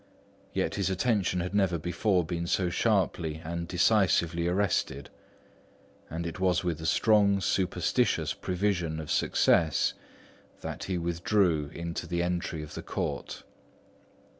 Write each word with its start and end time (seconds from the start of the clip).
Yet 0.51 0.73
his 0.81 0.89
attention 0.89 1.41
had 1.41 1.53
never 1.53 1.77
before 1.77 2.25
been 2.25 2.47
so 2.47 2.71
sharply 2.71 3.39
and 3.45 3.67
decisively 3.67 4.47
arrested; 4.47 5.11
and 6.09 6.25
it 6.25 6.39
was 6.39 6.63
with 6.63 6.81
a 6.81 6.87
strong, 6.87 7.39
superstitious 7.39 8.33
prevision 8.33 8.99
of 8.99 9.11
success 9.11 9.93
that 10.61 10.85
he 10.85 10.97
withdrew 10.97 11.69
into 11.71 12.07
the 12.07 12.23
entry 12.23 12.63
of 12.63 12.73
the 12.73 12.81
court. 12.81 13.43